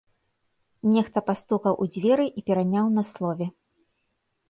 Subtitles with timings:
[0.93, 3.53] Нехта пастукаў у дзверы і пераняў на слове.